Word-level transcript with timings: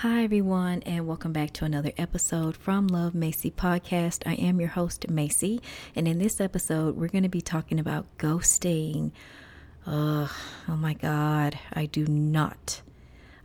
Hi, 0.00 0.24
everyone, 0.24 0.82
and 0.82 1.06
welcome 1.06 1.32
back 1.32 1.54
to 1.54 1.64
another 1.64 1.90
episode 1.96 2.54
from 2.54 2.86
Love 2.86 3.14
Macy 3.14 3.50
Podcast. 3.50 4.24
I 4.26 4.34
am 4.34 4.60
your 4.60 4.68
host, 4.68 5.08
Macy, 5.08 5.62
and 5.94 6.06
in 6.06 6.18
this 6.18 6.38
episode, 6.38 6.96
we're 6.96 7.08
going 7.08 7.22
to 7.22 7.30
be 7.30 7.40
talking 7.40 7.80
about 7.80 8.04
ghosting. 8.18 9.12
Uh, 9.86 10.28
oh 10.68 10.76
my 10.76 10.92
God, 10.92 11.58
I 11.72 11.86
do 11.86 12.06
not, 12.06 12.82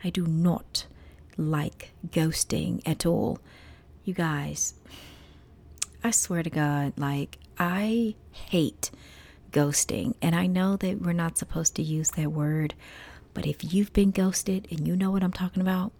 I 0.03 0.09
do 0.09 0.27
not 0.27 0.87
like 1.37 1.93
ghosting 2.09 2.81
at 2.85 3.05
all. 3.05 3.39
You 4.03 4.13
guys, 4.13 4.73
I 6.03 6.11
swear 6.11 6.43
to 6.43 6.49
God, 6.49 6.91
like, 6.97 7.37
I 7.57 8.15
hate 8.31 8.91
ghosting, 9.53 10.15
and 10.21 10.35
I 10.35 10.47
know 10.47 10.75
that 10.75 11.01
we're 11.01 11.13
not 11.13 11.37
supposed 11.37 11.77
to 11.77 11.81
use 11.81 12.09
that 12.11 12.33
word, 12.33 12.73
but 13.33 13.47
if 13.47 13.73
you've 13.73 13.93
been 13.93 14.11
ghosted 14.11 14.67
and 14.69 14.85
you 14.85 14.97
know 14.97 15.11
what 15.11 15.23
I'm 15.23 15.31
talking 15.31 15.61
about, 15.61 15.93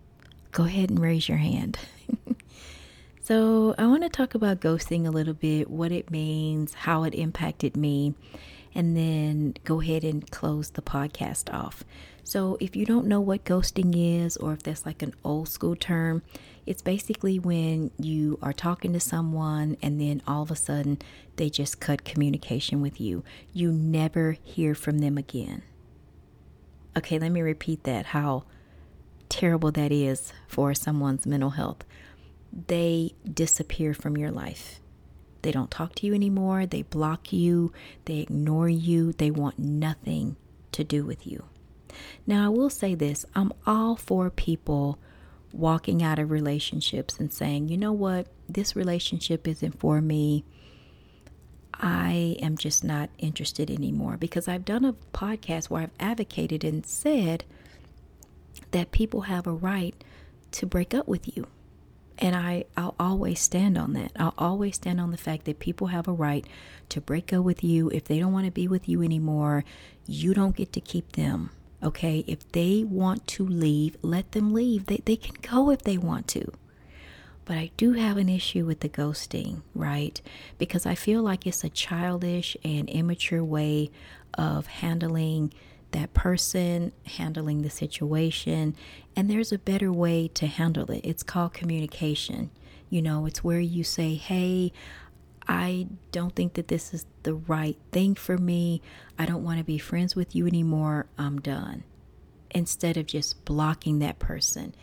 go 0.51 0.63
ahead 0.63 0.89
and 0.89 0.99
raise 0.99 1.27
your 1.27 1.37
hand. 1.37 1.79
so, 3.21 3.75
I 3.77 3.87
want 3.87 4.03
to 4.03 4.09
talk 4.09 4.35
about 4.35 4.59
ghosting 4.59 5.05
a 5.05 5.11
little 5.11 5.33
bit, 5.33 5.69
what 5.69 5.91
it 5.91 6.11
means, 6.11 6.73
how 6.73 7.03
it 7.03 7.15
impacted 7.15 7.77
me, 7.77 8.13
and 8.75 8.95
then 8.95 9.55
go 9.63 9.81
ahead 9.81 10.03
and 10.03 10.29
close 10.29 10.71
the 10.71 10.81
podcast 10.81 11.53
off. 11.53 11.83
So, 12.23 12.57
if 12.59 12.75
you 12.75 12.85
don't 12.85 13.07
know 13.07 13.21
what 13.21 13.45
ghosting 13.45 13.93
is, 13.95 14.37
or 14.37 14.53
if 14.53 14.63
that's 14.63 14.85
like 14.85 15.01
an 15.01 15.13
old 15.23 15.49
school 15.49 15.75
term, 15.75 16.21
it's 16.65 16.81
basically 16.81 17.39
when 17.39 17.91
you 17.97 18.37
are 18.41 18.53
talking 18.53 18.93
to 18.93 18.99
someone 18.99 19.77
and 19.81 19.99
then 19.99 20.21
all 20.27 20.43
of 20.43 20.51
a 20.51 20.55
sudden 20.55 20.99
they 21.35 21.49
just 21.49 21.79
cut 21.79 22.03
communication 22.03 22.81
with 22.81 23.01
you. 23.01 23.23
You 23.51 23.71
never 23.71 24.37
hear 24.43 24.75
from 24.75 24.99
them 24.99 25.17
again. 25.17 25.63
Okay, 26.95 27.17
let 27.17 27.31
me 27.31 27.41
repeat 27.41 27.83
that 27.85 28.07
how 28.07 28.43
terrible 29.31 29.71
that 29.71 29.91
is 29.91 30.33
for 30.47 30.73
someone's 30.73 31.25
mental 31.25 31.51
health. 31.51 31.83
They 32.67 33.15
disappear 33.33 33.93
from 33.93 34.17
your 34.17 34.29
life. 34.29 34.81
They 35.41 35.51
don't 35.51 35.71
talk 35.71 35.95
to 35.95 36.05
you 36.05 36.13
anymore. 36.13 36.65
They 36.65 36.83
block 36.83 37.33
you. 37.33 37.71
They 38.05 38.17
ignore 38.17 38.69
you. 38.69 39.13
They 39.13 39.31
want 39.31 39.57
nothing 39.57 40.35
to 40.73 40.83
do 40.83 41.03
with 41.03 41.25
you. 41.25 41.45
Now, 42.27 42.45
I 42.45 42.49
will 42.49 42.69
say 42.69 42.93
this 42.93 43.25
I'm 43.33 43.53
all 43.65 43.95
for 43.95 44.29
people 44.29 44.99
walking 45.51 46.03
out 46.03 46.19
of 46.19 46.29
relationships 46.29 47.19
and 47.19 47.33
saying, 47.33 47.69
you 47.69 47.77
know 47.77 47.91
what, 47.91 48.27
this 48.47 48.75
relationship 48.75 49.47
isn't 49.47 49.79
for 49.79 50.01
me. 50.01 50.45
I 51.73 52.37
am 52.41 52.57
just 52.57 52.83
not 52.83 53.09
interested 53.17 53.71
anymore 53.71 54.17
because 54.17 54.47
I've 54.47 54.65
done 54.65 54.85
a 54.85 54.93
podcast 55.13 55.69
where 55.69 55.83
I've 55.83 55.89
advocated 55.99 56.63
and 56.63 56.85
said 56.85 57.43
that 58.71 58.91
people 58.91 59.21
have 59.21 59.47
a 59.47 59.53
right 59.53 59.95
to 60.51 60.65
break 60.65 60.93
up 60.93 61.07
with 61.07 61.35
you. 61.35 61.47
And 62.17 62.35
I, 62.35 62.65
I'll 62.77 62.95
always 62.99 63.39
stand 63.39 63.77
on 63.77 63.93
that. 63.93 64.11
I'll 64.15 64.35
always 64.37 64.75
stand 64.75 65.01
on 65.01 65.11
the 65.11 65.17
fact 65.17 65.45
that 65.45 65.59
people 65.59 65.87
have 65.87 66.07
a 66.07 66.13
right 66.13 66.45
to 66.89 67.01
break 67.01 67.33
up 67.33 67.43
with 67.43 67.63
you. 67.63 67.89
If 67.89 68.05
they 68.05 68.19
don't 68.19 68.33
want 68.33 68.45
to 68.45 68.51
be 68.51 68.67
with 68.67 68.87
you 68.87 69.01
anymore, 69.01 69.63
you 70.05 70.33
don't 70.33 70.55
get 70.55 70.71
to 70.73 70.81
keep 70.81 71.13
them. 71.13 71.49
Okay? 71.81 72.23
If 72.27 72.51
they 72.51 72.83
want 72.83 73.25
to 73.27 73.45
leave, 73.45 73.97
let 74.03 74.33
them 74.33 74.53
leave. 74.53 74.85
They, 74.85 75.01
they 75.03 75.15
can 75.15 75.35
go 75.41 75.71
if 75.71 75.81
they 75.81 75.97
want 75.97 76.27
to. 76.29 76.51
But 77.43 77.57
I 77.57 77.71
do 77.75 77.93
have 77.93 78.17
an 78.17 78.29
issue 78.29 78.65
with 78.65 78.81
the 78.81 78.89
ghosting, 78.89 79.63
right? 79.73 80.21
Because 80.59 80.85
I 80.85 80.93
feel 80.93 81.23
like 81.23 81.47
it's 81.47 81.63
a 81.63 81.69
childish 81.69 82.55
and 82.63 82.87
immature 82.87 83.43
way 83.43 83.89
of 84.35 84.67
handling 84.67 85.51
that 85.91 86.13
person, 86.13 86.91
handling 87.05 87.61
the 87.61 87.69
situation, 87.69 88.75
and 89.15 89.29
there's 89.29 89.51
a 89.51 89.57
better 89.57 89.91
way 89.91 90.27
to 90.29 90.47
handle 90.47 90.89
it. 90.91 91.01
It's 91.03 91.23
called 91.23 91.53
communication. 91.53 92.51
You 92.89 93.01
know, 93.01 93.25
it's 93.25 93.43
where 93.43 93.59
you 93.59 93.83
say, 93.83 94.15
hey, 94.15 94.73
I 95.47 95.87
don't 96.11 96.35
think 96.35 96.53
that 96.53 96.67
this 96.67 96.93
is 96.93 97.05
the 97.23 97.33
right 97.33 97.77
thing 97.91 98.15
for 98.15 98.37
me. 98.37 98.81
I 99.17 99.25
don't 99.25 99.43
want 99.43 99.57
to 99.57 99.63
be 99.63 99.77
friends 99.77 100.15
with 100.15 100.35
you 100.35 100.47
anymore. 100.47 101.07
I'm 101.17 101.39
done. 101.39 101.83
Instead 102.51 102.97
of 102.97 103.05
just 103.05 103.43
blocking 103.45 103.99
that 103.99 104.19
person 104.19 104.75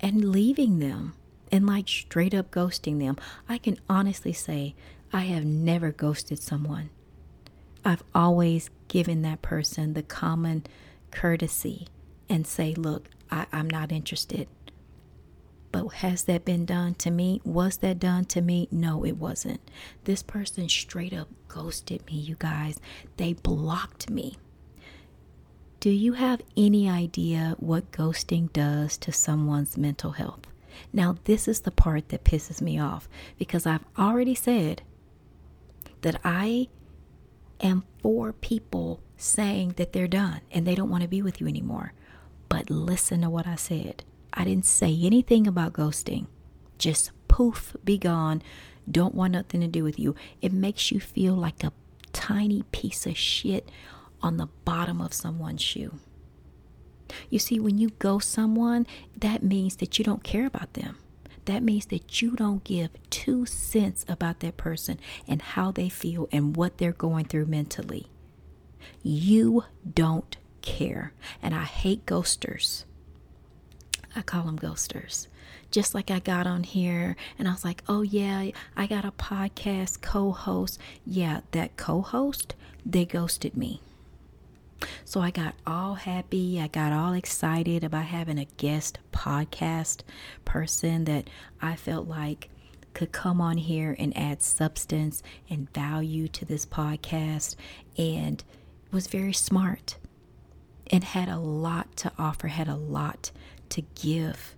and 0.00 0.30
leaving 0.30 0.78
them 0.78 1.14
and 1.50 1.66
like 1.66 1.88
straight 1.88 2.34
up 2.34 2.50
ghosting 2.50 2.98
them. 2.98 3.16
I 3.48 3.58
can 3.58 3.78
honestly 3.88 4.32
say 4.32 4.74
I 5.12 5.22
have 5.22 5.44
never 5.44 5.92
ghosted 5.92 6.42
someone. 6.42 6.90
I've 7.86 8.02
always 8.16 8.68
given 8.88 9.22
that 9.22 9.42
person 9.42 9.94
the 9.94 10.02
common 10.02 10.64
courtesy 11.12 11.86
and 12.28 12.44
say, 12.44 12.74
look, 12.74 13.08
I, 13.30 13.46
am 13.52 13.70
not 13.70 13.92
interested. 13.92 14.48
But 15.70 15.86
has 15.88 16.24
that 16.24 16.44
been 16.44 16.66
done 16.66 16.94
to 16.96 17.12
me? 17.12 17.40
Was 17.44 17.76
that 17.78 18.00
done 18.00 18.24
to 18.24 18.40
me? 18.40 18.66
No, 18.72 19.04
it 19.04 19.18
wasn't. 19.18 19.60
This 20.02 20.24
person 20.24 20.68
straight 20.68 21.14
up 21.14 21.28
ghosted 21.46 22.04
me, 22.08 22.14
you 22.14 22.34
guys. 22.40 22.80
They 23.18 23.34
blocked 23.34 24.10
me. 24.10 24.36
Do 25.78 25.90
you 25.90 26.14
have 26.14 26.42
any 26.56 26.90
idea 26.90 27.54
what 27.60 27.92
ghosting 27.92 28.52
does 28.52 28.96
to 28.98 29.12
someone's 29.12 29.76
mental 29.76 30.12
health? 30.12 30.48
Now, 30.92 31.18
this 31.22 31.46
is 31.46 31.60
the 31.60 31.70
part 31.70 32.08
that 32.08 32.24
pisses 32.24 32.60
me 32.60 32.80
off 32.80 33.08
because 33.38 33.64
I've 33.64 33.84
already 33.96 34.34
said 34.34 34.82
that 36.00 36.20
I 36.24 36.66
and 37.60 37.82
four 38.02 38.32
people 38.32 39.00
saying 39.16 39.74
that 39.76 39.92
they're 39.92 40.08
done 40.08 40.40
and 40.50 40.66
they 40.66 40.74
don't 40.74 40.90
want 40.90 41.02
to 41.02 41.08
be 41.08 41.22
with 41.22 41.40
you 41.40 41.46
anymore. 41.46 41.92
But 42.48 42.70
listen 42.70 43.22
to 43.22 43.30
what 43.30 43.46
I 43.46 43.56
said. 43.56 44.04
I 44.32 44.44
didn't 44.44 44.66
say 44.66 44.96
anything 45.02 45.46
about 45.46 45.72
ghosting. 45.72 46.26
Just 46.78 47.10
poof, 47.28 47.74
be 47.84 47.98
gone. 47.98 48.42
Don't 48.90 49.14
want 49.14 49.32
nothing 49.32 49.60
to 49.62 49.66
do 49.66 49.82
with 49.82 49.98
you. 49.98 50.14
It 50.42 50.52
makes 50.52 50.92
you 50.92 51.00
feel 51.00 51.34
like 51.34 51.64
a 51.64 51.72
tiny 52.12 52.62
piece 52.70 53.06
of 53.06 53.16
shit 53.16 53.68
on 54.22 54.36
the 54.36 54.48
bottom 54.64 55.00
of 55.00 55.14
someone's 55.14 55.62
shoe. 55.62 55.94
You 57.30 57.38
see, 57.38 57.58
when 57.58 57.78
you 57.78 57.90
ghost 57.98 58.30
someone, 58.30 58.86
that 59.16 59.42
means 59.42 59.76
that 59.76 59.98
you 59.98 60.04
don't 60.04 60.24
care 60.24 60.46
about 60.46 60.74
them 60.74 60.98
that 61.46 61.62
means 61.62 61.86
that 61.86 62.20
you 62.20 62.32
don't 62.32 62.62
give 62.62 62.90
two 63.10 63.46
cents 63.46 64.04
about 64.08 64.40
that 64.40 64.56
person 64.56 64.98
and 65.26 65.40
how 65.40 65.70
they 65.70 65.88
feel 65.88 66.28
and 66.30 66.56
what 66.56 66.78
they're 66.78 66.92
going 66.92 67.24
through 67.24 67.46
mentally. 67.46 68.06
You 69.02 69.64
don't 69.90 70.36
care. 70.62 71.12
And 71.42 71.54
I 71.54 71.64
hate 71.64 72.04
ghosters. 72.06 72.84
I 74.14 74.22
call 74.22 74.44
them 74.44 74.58
ghosters. 74.58 75.28
Just 75.70 75.94
like 75.94 76.10
I 76.10 76.20
got 76.20 76.46
on 76.46 76.62
here 76.62 77.16
and 77.38 77.48
I 77.48 77.52
was 77.52 77.64
like, 77.64 77.82
oh, 77.88 78.02
yeah, 78.02 78.50
I 78.76 78.86
got 78.86 79.04
a 79.04 79.12
podcast 79.12 80.00
co 80.00 80.32
host. 80.32 80.78
Yeah, 81.04 81.40
that 81.52 81.76
co 81.76 82.02
host, 82.02 82.54
they 82.84 83.04
ghosted 83.04 83.56
me. 83.56 83.80
So 85.04 85.20
I 85.20 85.30
got 85.30 85.54
all 85.66 85.94
happy. 85.94 86.60
I 86.60 86.68
got 86.68 86.92
all 86.92 87.12
excited 87.12 87.84
about 87.84 88.04
having 88.04 88.38
a 88.38 88.44
guest 88.44 88.98
podcast 89.12 90.02
person 90.44 91.04
that 91.04 91.28
I 91.60 91.76
felt 91.76 92.06
like 92.06 92.50
could 92.92 93.12
come 93.12 93.40
on 93.40 93.58
here 93.58 93.94
and 93.98 94.16
add 94.16 94.42
substance 94.42 95.22
and 95.50 95.72
value 95.72 96.28
to 96.28 96.44
this 96.44 96.64
podcast 96.64 97.54
and 97.98 98.42
was 98.90 99.06
very 99.06 99.32
smart 99.32 99.98
and 100.90 101.04
had 101.04 101.28
a 101.28 101.38
lot 101.38 101.94
to 101.96 102.12
offer, 102.18 102.48
had 102.48 102.68
a 102.68 102.74
lot 102.74 103.30
to 103.68 103.82
give 103.94 104.54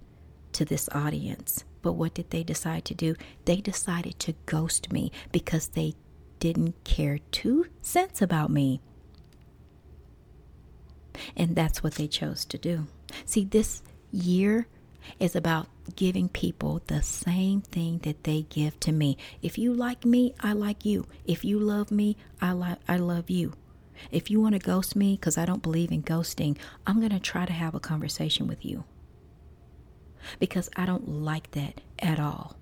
to 0.52 0.64
this 0.64 0.88
audience. 0.92 1.64
But 1.82 1.94
what 1.94 2.14
did 2.14 2.30
they 2.30 2.42
decide 2.42 2.84
to 2.86 2.94
do? 2.94 3.16
They 3.44 3.56
decided 3.56 4.18
to 4.20 4.34
ghost 4.46 4.92
me 4.92 5.10
because 5.32 5.68
they 5.68 5.94
didn't 6.38 6.84
care 6.84 7.18
two 7.32 7.66
cents 7.82 8.22
about 8.22 8.50
me. 8.50 8.80
And 11.36 11.54
that's 11.54 11.82
what 11.82 11.94
they 11.94 12.08
chose 12.08 12.44
to 12.46 12.58
do. 12.58 12.86
See, 13.24 13.44
this 13.44 13.82
year 14.10 14.66
is 15.18 15.34
about 15.34 15.68
giving 15.96 16.28
people 16.28 16.82
the 16.86 17.02
same 17.02 17.62
thing 17.62 17.98
that 17.98 18.24
they 18.24 18.42
give 18.42 18.78
to 18.80 18.92
me. 18.92 19.16
If 19.42 19.58
you 19.58 19.72
like 19.72 20.04
me, 20.04 20.34
I 20.40 20.52
like 20.52 20.84
you. 20.84 21.06
If 21.24 21.44
you 21.44 21.58
love 21.58 21.90
me, 21.90 22.16
I 22.40 22.52
like 22.52 22.78
I 22.88 22.96
love 22.96 23.30
you. 23.30 23.54
If 24.10 24.30
you 24.30 24.40
want 24.40 24.52
to 24.52 24.58
ghost 24.58 24.94
me 24.94 25.16
cuz 25.16 25.38
I 25.38 25.44
don't 25.44 25.62
believe 25.62 25.90
in 25.90 26.02
ghosting, 26.02 26.56
I'm 26.86 26.98
going 26.98 27.10
to 27.10 27.18
try 27.18 27.46
to 27.46 27.52
have 27.52 27.74
a 27.74 27.80
conversation 27.80 28.46
with 28.46 28.64
you. 28.64 28.84
Because 30.38 30.68
I 30.76 30.84
don't 30.84 31.08
like 31.08 31.50
that 31.52 31.80
at 31.98 32.20
all. 32.20 32.56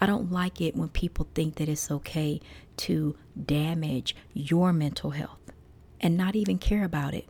I 0.00 0.06
don't 0.06 0.30
like 0.30 0.60
it 0.60 0.76
when 0.76 0.88
people 0.88 1.28
think 1.34 1.56
that 1.56 1.68
it's 1.68 1.90
okay 1.90 2.40
to 2.78 3.16
damage 3.42 4.14
your 4.34 4.72
mental 4.72 5.10
health 5.10 5.52
and 6.00 6.16
not 6.16 6.36
even 6.36 6.58
care 6.58 6.84
about 6.84 7.14
it. 7.14 7.26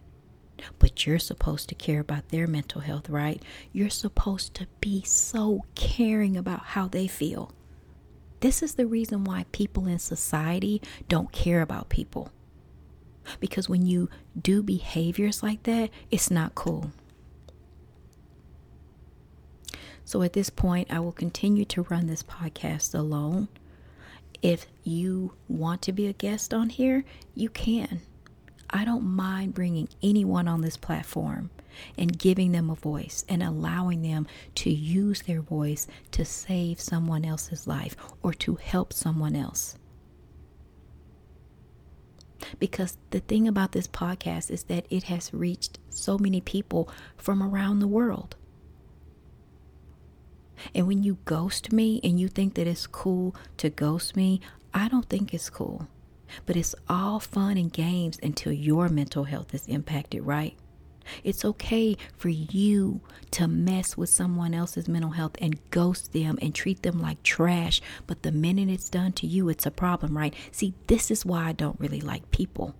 But 0.78 1.06
you're 1.06 1.18
supposed 1.18 1.68
to 1.68 1.74
care 1.74 2.00
about 2.00 2.28
their 2.28 2.46
mental 2.46 2.80
health, 2.80 3.08
right? 3.08 3.42
You're 3.72 3.90
supposed 3.90 4.54
to 4.54 4.66
be 4.80 5.02
so 5.02 5.64
caring 5.74 6.36
about 6.36 6.60
how 6.60 6.88
they 6.88 7.06
feel. 7.06 7.52
This 8.40 8.62
is 8.62 8.74
the 8.74 8.86
reason 8.86 9.24
why 9.24 9.46
people 9.52 9.86
in 9.86 9.98
society 9.98 10.80
don't 11.08 11.30
care 11.32 11.60
about 11.60 11.88
people. 11.88 12.30
Because 13.38 13.68
when 13.68 13.84
you 13.86 14.08
do 14.40 14.62
behaviors 14.62 15.42
like 15.42 15.62
that, 15.64 15.90
it's 16.10 16.30
not 16.30 16.54
cool. 16.54 16.90
So 20.04 20.22
at 20.22 20.32
this 20.32 20.50
point, 20.50 20.90
I 20.90 20.98
will 21.00 21.12
continue 21.12 21.64
to 21.66 21.82
run 21.82 22.06
this 22.06 22.22
podcast 22.22 22.94
alone. 22.94 23.48
If 24.42 24.66
you 24.82 25.34
want 25.46 25.82
to 25.82 25.92
be 25.92 26.06
a 26.06 26.12
guest 26.12 26.52
on 26.52 26.70
here, 26.70 27.04
you 27.34 27.48
can. 27.48 28.00
I 28.70 28.84
don't 28.84 29.04
mind 29.04 29.54
bringing 29.54 29.88
anyone 30.02 30.46
on 30.46 30.60
this 30.60 30.76
platform 30.76 31.50
and 31.98 32.18
giving 32.18 32.52
them 32.52 32.70
a 32.70 32.74
voice 32.74 33.24
and 33.28 33.42
allowing 33.42 34.02
them 34.02 34.26
to 34.56 34.70
use 34.70 35.22
their 35.22 35.40
voice 35.40 35.86
to 36.12 36.24
save 36.24 36.80
someone 36.80 37.24
else's 37.24 37.66
life 37.66 37.96
or 38.22 38.32
to 38.34 38.56
help 38.56 38.92
someone 38.92 39.34
else. 39.34 39.76
Because 42.58 42.96
the 43.10 43.20
thing 43.20 43.46
about 43.46 43.72
this 43.72 43.86
podcast 43.86 44.50
is 44.50 44.64
that 44.64 44.86
it 44.88 45.04
has 45.04 45.34
reached 45.34 45.78
so 45.90 46.16
many 46.16 46.40
people 46.40 46.88
from 47.16 47.42
around 47.42 47.80
the 47.80 47.88
world. 47.88 48.36
And 50.74 50.86
when 50.86 51.02
you 51.02 51.18
ghost 51.24 51.72
me 51.72 52.00
and 52.04 52.20
you 52.20 52.28
think 52.28 52.54
that 52.54 52.66
it's 52.66 52.86
cool 52.86 53.34
to 53.56 53.70
ghost 53.70 54.16
me, 54.16 54.40
I 54.72 54.88
don't 54.88 55.08
think 55.08 55.34
it's 55.34 55.50
cool. 55.50 55.88
But 56.46 56.56
it's 56.56 56.74
all 56.88 57.20
fun 57.20 57.56
and 57.56 57.72
games 57.72 58.18
until 58.22 58.52
your 58.52 58.88
mental 58.88 59.24
health 59.24 59.54
is 59.54 59.66
impacted, 59.66 60.22
right? 60.22 60.56
It's 61.24 61.44
okay 61.44 61.96
for 62.16 62.28
you 62.28 63.00
to 63.32 63.48
mess 63.48 63.96
with 63.96 64.10
someone 64.10 64.54
else's 64.54 64.88
mental 64.88 65.10
health 65.12 65.36
and 65.40 65.58
ghost 65.70 66.12
them 66.12 66.38
and 66.40 66.54
treat 66.54 66.82
them 66.82 67.00
like 67.00 67.22
trash. 67.22 67.80
But 68.06 68.22
the 68.22 68.32
minute 68.32 68.68
it's 68.68 68.90
done 68.90 69.12
to 69.14 69.26
you, 69.26 69.48
it's 69.48 69.66
a 69.66 69.70
problem, 69.70 70.16
right? 70.16 70.34
See, 70.52 70.74
this 70.86 71.10
is 71.10 71.24
why 71.24 71.48
I 71.48 71.52
don't 71.52 71.80
really 71.80 72.00
like 72.00 72.30
people 72.30 72.74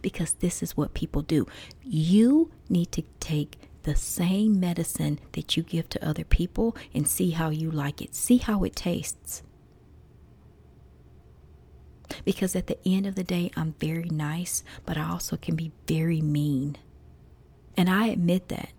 because 0.00 0.34
this 0.34 0.62
is 0.62 0.76
what 0.76 0.94
people 0.94 1.22
do. 1.22 1.46
You 1.82 2.50
need 2.68 2.92
to 2.92 3.02
take 3.20 3.58
the 3.82 3.96
same 3.96 4.60
medicine 4.60 5.18
that 5.32 5.56
you 5.56 5.62
give 5.62 5.88
to 5.90 6.06
other 6.06 6.24
people 6.24 6.76
and 6.94 7.06
see 7.08 7.30
how 7.30 7.50
you 7.50 7.70
like 7.70 8.00
it, 8.00 8.14
see 8.14 8.36
how 8.38 8.62
it 8.64 8.76
tastes. 8.76 9.42
Because 12.24 12.54
at 12.56 12.66
the 12.66 12.78
end 12.86 13.06
of 13.06 13.14
the 13.14 13.24
day, 13.24 13.50
I'm 13.56 13.74
very 13.78 14.08
nice, 14.10 14.64
but 14.84 14.96
I 14.96 15.08
also 15.08 15.36
can 15.36 15.56
be 15.56 15.72
very 15.86 16.20
mean. 16.20 16.76
And 17.76 17.88
I 17.88 18.08
admit 18.08 18.48
that, 18.48 18.70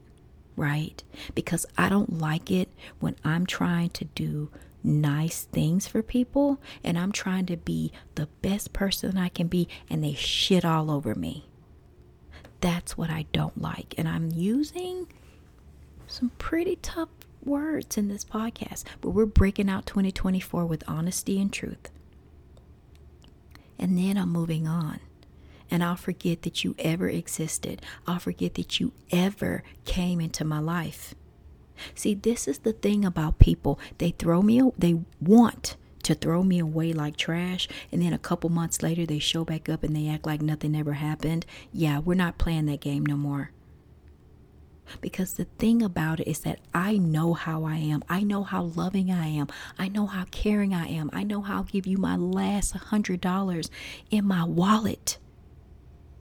right? 0.56 1.02
Because 1.34 1.66
I 1.78 1.90
don't 1.90 2.20
like 2.20 2.52
it 2.52 2.70
when 3.00 3.16
I'm 3.24 3.46
trying 3.46 3.90
to 3.92 4.06
do 4.06 4.50
nice 4.84 5.44
things 5.46 5.88
for 5.88 6.04
people 6.04 6.60
and 6.84 6.98
I'm 6.98 7.12
trying 7.12 7.46
to 7.48 7.58
be 7.58 7.92
the 8.16 8.28
best 8.42 8.74
person 8.74 9.18
I 9.18 9.30
can 9.30 9.48
be 9.48 9.68
and 9.90 10.04
they 10.04 10.14
shit 10.14 10.66
all 10.66 10.92
over 10.92 11.16
me. 11.16 11.46
That's 12.62 12.98
what 12.98 13.10
I 13.10 13.26
don't 13.34 13.62
like. 13.62 13.96
And 13.98 14.08
I'm 14.08 14.30
using 14.32 15.08
some 16.08 16.32
pretty 16.38 16.78
tough 16.78 17.10
words 17.44 17.98
in 17.98 18.08
this 18.08 18.24
podcast, 18.24 18.84
but 19.02 19.10
we're 19.10 19.26
breaking 19.26 19.70
out 19.70 19.86
2024 19.86 20.66
with 20.66 20.84
honesty 20.88 21.42
and 21.42 21.52
truth. 21.52 21.90
And 23.80 23.98
then 23.98 24.18
I'm 24.18 24.30
moving 24.30 24.68
on 24.68 25.00
and 25.70 25.84
I'll 25.84 25.96
forget 25.96 26.44
that 26.44 26.64
you 26.64 26.76
ever 26.78 27.10
existed. 27.10 27.82
I'll 28.06 28.20
forget 28.20 28.54
that 28.56 28.80
you 28.80 28.94
ever 29.12 29.64
came 29.86 30.22
into 30.22 30.46
my 30.46 30.60
life. 30.60 31.16
See, 31.96 32.14
this 32.14 32.48
is 32.48 32.60
the 32.60 32.74
thing 32.74 33.04
about 33.04 33.40
people. 33.40 33.80
They 33.98 34.12
throw 34.12 34.42
me, 34.42 34.62
they 34.78 35.02
want 35.20 35.76
to 36.04 36.14
throw 36.14 36.44
me 36.44 36.60
away 36.60 36.94
like 36.94 37.18
trash, 37.18 37.68
and 37.92 38.02
then 38.02 38.14
a 38.14 38.20
couple 38.20 38.50
months 38.50 38.84
later 38.84 39.06
they 39.06 39.20
show 39.20 39.44
back 39.44 39.68
up 39.70 39.84
and 39.84 39.96
they 39.96 40.08
act 40.10 40.26
like 40.26 40.42
nothing 40.42 40.76
ever 40.76 40.94
happened. 40.94 41.46
Yeah, 41.72 42.00
we're 42.00 42.14
not 42.14 42.38
playing 42.38 42.68
that 42.68 42.82
game 42.82 43.06
no 43.06 43.16
more. 43.16 43.52
Because 45.02 45.34
the 45.34 45.46
thing 45.46 45.82
about 45.82 46.20
it 46.20 46.28
is 46.28 46.40
that 46.42 46.60
I 46.74 46.98
know 46.98 47.34
how 47.34 47.64
I 47.64 47.78
am. 47.78 48.04
I 48.10 48.22
know 48.22 48.44
how 48.44 48.64
loving 48.64 49.12
I 49.12 49.28
am. 49.28 49.48
I 49.80 49.88
know 49.88 50.06
how 50.06 50.26
caring 50.26 50.74
I 50.74 50.88
am. 50.88 51.10
I 51.14 51.24
know 51.24 51.42
how 51.42 51.58
I'll 51.58 51.64
give 51.64 51.88
you 51.88 51.98
my 51.98 52.16
last 52.16 52.72
hundred 52.72 53.22
dollars 53.22 53.70
in 54.12 54.26
my 54.26 54.44
wallet. 54.44 55.18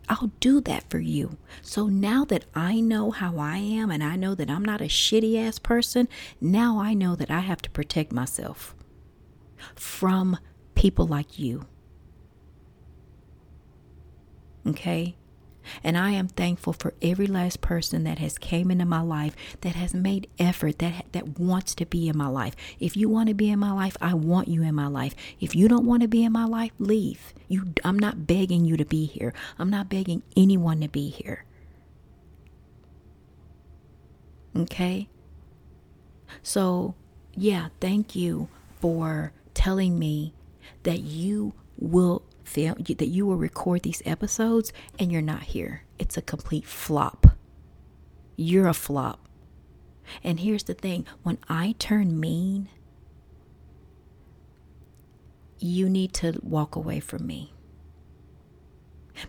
I'll 0.08 0.32
do 0.40 0.60
that 0.62 0.90
for 0.90 0.98
you. 0.98 1.38
So 1.62 1.86
now 1.86 2.24
that 2.26 2.44
I 2.54 2.80
know 2.80 3.10
how 3.10 3.38
I 3.38 3.56
am 3.56 3.90
and 3.90 4.02
I 4.02 4.16
know 4.16 4.34
that 4.34 4.50
I'm 4.50 4.64
not 4.64 4.80
a 4.80 4.84
shitty 4.84 5.38
ass 5.38 5.58
person, 5.58 6.08
now 6.40 6.78
I 6.78 6.92
know 6.94 7.14
that 7.16 7.30
I 7.30 7.40
have 7.40 7.62
to 7.62 7.70
protect 7.70 8.12
myself 8.12 8.74
from 9.74 10.38
people 10.74 11.06
like 11.06 11.38
you. 11.38 11.66
Okay? 14.66 15.16
And 15.82 15.96
I 15.96 16.10
am 16.10 16.28
thankful 16.28 16.72
for 16.72 16.94
every 17.02 17.26
last 17.26 17.60
person 17.60 18.04
that 18.04 18.18
has 18.18 18.38
came 18.38 18.70
into 18.70 18.84
my 18.84 19.00
life 19.00 19.36
that 19.60 19.74
has 19.74 19.94
made 19.94 20.28
effort 20.38 20.78
that 20.78 21.06
that 21.12 21.38
wants 21.38 21.74
to 21.76 21.86
be 21.86 22.08
in 22.08 22.16
my 22.16 22.28
life. 22.28 22.54
If 22.80 22.96
you 22.96 23.08
want 23.08 23.28
to 23.28 23.34
be 23.34 23.50
in 23.50 23.58
my 23.58 23.72
life, 23.72 23.96
I 24.00 24.14
want 24.14 24.48
you 24.48 24.62
in 24.62 24.74
my 24.74 24.86
life. 24.86 25.14
If 25.40 25.54
you 25.54 25.68
don't 25.68 25.86
want 25.86 26.02
to 26.02 26.08
be 26.08 26.24
in 26.24 26.32
my 26.32 26.44
life, 26.44 26.72
leave. 26.78 27.34
You 27.48 27.72
I'm 27.84 27.98
not 27.98 28.26
begging 28.26 28.64
you 28.64 28.76
to 28.76 28.84
be 28.84 29.04
here. 29.06 29.32
I'm 29.58 29.70
not 29.70 29.88
begging 29.88 30.22
anyone 30.36 30.80
to 30.80 30.88
be 30.88 31.08
here. 31.08 31.44
Okay? 34.56 35.08
So, 36.42 36.94
yeah, 37.34 37.68
thank 37.80 38.14
you 38.14 38.48
for 38.80 39.32
telling 39.54 39.98
me 39.98 40.34
that 40.82 41.00
you 41.00 41.54
will 41.78 42.22
film 42.44 42.76
that 42.78 43.06
you 43.06 43.26
will 43.26 43.36
record 43.36 43.82
these 43.82 44.02
episodes 44.04 44.72
and 44.98 45.12
you're 45.12 45.22
not 45.22 45.42
here. 45.42 45.84
It's 45.98 46.16
a 46.16 46.22
complete 46.22 46.66
flop. 46.66 47.36
You're 48.36 48.68
a 48.68 48.74
flop. 48.74 49.28
And 50.22 50.40
here's 50.40 50.64
the 50.64 50.74
thing 50.74 51.06
when 51.22 51.38
I 51.48 51.74
turn 51.78 52.18
mean, 52.18 52.68
you 55.58 55.88
need 55.88 56.12
to 56.14 56.40
walk 56.42 56.74
away 56.76 57.00
from 57.00 57.26
me. 57.26 57.52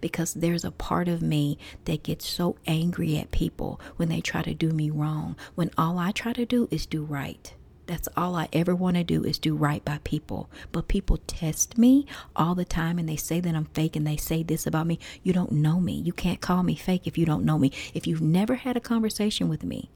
Because 0.01 0.33
there's 0.33 0.63
a 0.63 0.71
part 0.71 1.07
of 1.07 1.21
me 1.21 1.57
that 1.85 2.03
gets 2.03 2.27
so 2.27 2.55
angry 2.65 3.17
at 3.17 3.31
people 3.31 3.79
when 3.97 4.09
they 4.09 4.21
try 4.21 4.41
to 4.41 4.53
do 4.53 4.71
me 4.71 4.89
wrong, 4.89 5.35
when 5.55 5.69
all 5.77 5.99
I 5.99 6.11
try 6.11 6.33
to 6.33 6.45
do 6.45 6.67
is 6.71 6.85
do 6.85 7.03
right. 7.03 7.53
That's 7.85 8.07
all 8.15 8.35
I 8.35 8.47
ever 8.53 8.73
want 8.73 8.95
to 8.95 9.03
do 9.03 9.23
is 9.25 9.37
do 9.37 9.55
right 9.55 9.83
by 9.83 9.99
people. 10.03 10.49
But 10.71 10.87
people 10.87 11.17
test 11.27 11.77
me 11.77 12.05
all 12.35 12.55
the 12.55 12.65
time 12.65 12.97
and 12.97 13.09
they 13.09 13.17
say 13.17 13.39
that 13.41 13.55
I'm 13.55 13.65
fake 13.65 13.95
and 13.95 14.07
they 14.07 14.15
say 14.15 14.41
this 14.41 14.65
about 14.65 14.87
me. 14.87 14.99
You 15.21 15.33
don't 15.33 15.51
know 15.51 15.79
me. 15.79 15.93
You 15.93 16.13
can't 16.13 16.39
call 16.39 16.63
me 16.63 16.75
fake 16.75 17.07
if 17.07 17.17
you 17.17 17.25
don't 17.25 17.43
know 17.43 17.59
me. 17.59 17.71
If 17.93 18.07
you've 18.07 18.21
never 18.21 18.55
had 18.55 18.77
a 18.77 18.81
conversation 18.81 19.49
with 19.49 19.63
me, 19.63 19.89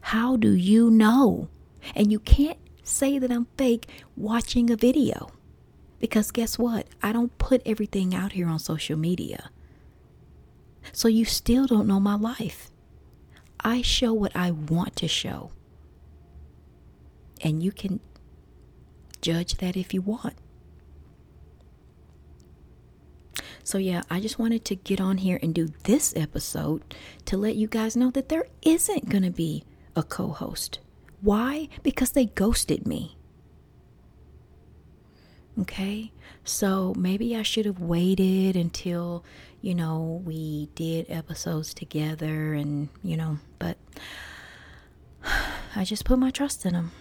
how 0.00 0.36
do 0.36 0.52
you 0.52 0.90
know? 0.90 1.48
And 1.94 2.12
you 2.12 2.18
can't 2.18 2.58
say 2.82 3.18
that 3.18 3.32
I'm 3.32 3.46
fake 3.56 3.88
watching 4.16 4.70
a 4.70 4.76
video. 4.76 5.30
Because 5.98 6.30
guess 6.30 6.58
what? 6.58 6.86
I 7.02 7.12
don't 7.12 7.36
put 7.38 7.62
everything 7.64 8.14
out 8.14 8.32
here 8.32 8.48
on 8.48 8.58
social 8.58 8.98
media. 8.98 9.50
So 10.92 11.08
you 11.08 11.24
still 11.24 11.66
don't 11.66 11.88
know 11.88 12.00
my 12.00 12.16
life. 12.16 12.70
I 13.60 13.82
show 13.82 14.12
what 14.12 14.36
I 14.36 14.50
want 14.50 14.94
to 14.96 15.08
show. 15.08 15.50
And 17.42 17.62
you 17.62 17.72
can 17.72 18.00
judge 19.20 19.56
that 19.58 19.76
if 19.76 19.92
you 19.92 20.00
want. 20.00 20.34
So, 23.62 23.78
yeah, 23.78 24.02
I 24.08 24.20
just 24.20 24.38
wanted 24.38 24.64
to 24.66 24.76
get 24.76 25.00
on 25.00 25.18
here 25.18 25.40
and 25.42 25.52
do 25.52 25.68
this 25.82 26.14
episode 26.14 26.94
to 27.24 27.36
let 27.36 27.56
you 27.56 27.66
guys 27.66 27.96
know 27.96 28.12
that 28.12 28.28
there 28.28 28.46
isn't 28.62 29.08
going 29.08 29.24
to 29.24 29.30
be 29.30 29.64
a 29.96 30.04
co 30.04 30.28
host. 30.28 30.78
Why? 31.20 31.68
Because 31.82 32.12
they 32.12 32.26
ghosted 32.26 32.86
me. 32.86 33.16
Okay, 35.58 36.12
so 36.44 36.94
maybe 36.96 37.34
I 37.34 37.42
should 37.42 37.64
have 37.64 37.80
waited 37.80 38.56
until, 38.56 39.24
you 39.62 39.74
know, 39.74 40.22
we 40.24 40.68
did 40.74 41.06
episodes 41.08 41.72
together 41.72 42.52
and, 42.52 42.90
you 43.02 43.16
know, 43.16 43.38
but 43.58 43.78
I 45.74 45.82
just 45.84 46.04
put 46.04 46.18
my 46.18 46.30
trust 46.30 46.66
in 46.66 46.74
them. 46.74 46.92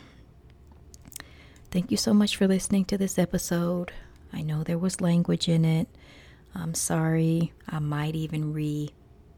Thank 1.75 1.91
you 1.91 1.97
so 1.97 2.13
much 2.13 2.37
for 2.37 2.47
listening 2.47 2.85
to 2.85 2.97
this 2.97 3.19
episode. 3.19 3.91
I 4.31 4.41
know 4.41 4.63
there 4.63 4.77
was 4.77 5.01
language 5.01 5.49
in 5.49 5.65
it. 5.65 5.89
I'm 6.55 6.73
sorry. 6.73 7.51
I 7.67 7.79
might 7.79 8.15
even 8.15 8.53
re 8.53 8.93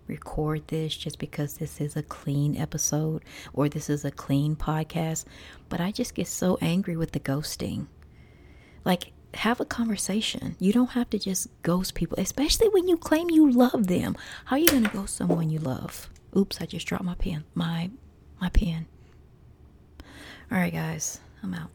record 0.06 0.67
this 0.67 0.96
just 0.96 1.17
because 1.17 1.56
this 1.56 1.82
is 1.82 1.96
a 1.96 2.03
clean 2.03 2.56
episode 2.56 3.24
or 3.53 3.67
this 3.67 3.89
is 3.89 4.06
a 4.06 4.12
clean 4.12 4.56
podcast. 4.56 5.25
But 5.67 5.82
I 5.82 5.91
just 5.91 6.13
get 6.13 6.27
so 6.27 6.60
angry 6.62 6.96
with 6.96 7.13
the 7.13 7.20
ghosting. 7.20 7.88
Like, 8.86 9.13
have 9.34 9.60
a 9.60 9.65
conversation. 9.65 10.56
You 10.60 10.72
don't 10.72 10.91
have 10.91 11.10
to 11.10 11.17
just 11.17 11.48
ghost 11.63 11.96
people, 11.96 12.20
especially 12.20 12.70
when 12.70 12.88
you 12.88 12.98
claim 12.98 13.32
you 13.32 13.50
love 13.50 13.88
them. 13.88 14.15
How 14.46 14.58
are 14.58 14.60
you 14.60 14.70
going 14.70 14.84
to 14.84 14.91
ghost 14.91 15.15
someone 15.15 15.50
you 15.50 15.58
love? 15.58 16.08
Oops, 16.36 16.62
I 16.62 16.67
just 16.67 16.86
dropped 16.86 17.03
my 17.03 17.15
pen. 17.15 17.46
My 17.56 17.89
my 18.39 18.50
pen. 18.50 18.86
All 20.51 20.60
right, 20.60 20.72
guys. 20.72 21.20
I'm 21.41 21.56
out. 21.56 21.72